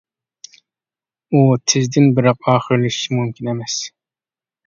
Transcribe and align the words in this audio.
ئۇ 1.31 1.41
تېزدىن 1.73 2.09
بىراق 2.19 2.49
ئاخىرلىشىشى 2.53 3.13
مۇمكىن 3.17 3.51
ئەمەس. 3.53 3.79